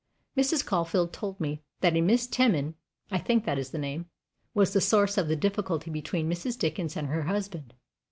Mrs. 0.35 0.65
Caulfield 0.65 1.13
told 1.13 1.39
me 1.39 1.61
that 1.81 1.95
a 1.95 2.01
Miss 2.01 2.25
Teman 2.25 2.73
I 3.11 3.19
think 3.19 3.45
that 3.45 3.59
is 3.59 3.69
the 3.69 3.77
name 3.77 4.07
was 4.55 4.73
the 4.73 4.81
source 4.81 5.15
of 5.15 5.27
the 5.27 5.35
difficulty 5.35 5.91
between 5.91 6.27
Mrs. 6.27 6.57
Dickens 6.57 6.97
and 6.97 7.07
her 7.09 7.21
husband. 7.25 7.75